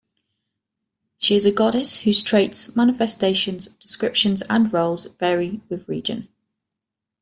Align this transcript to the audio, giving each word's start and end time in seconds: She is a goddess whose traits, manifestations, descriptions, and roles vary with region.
She 1.19 1.35
is 1.35 1.45
a 1.45 1.51
goddess 1.51 1.99
whose 1.99 2.23
traits, 2.23 2.75
manifestations, 2.75 3.67
descriptions, 3.67 4.41
and 4.49 4.73
roles 4.73 5.05
vary 5.19 5.61
with 5.69 5.87
region. 5.87 6.27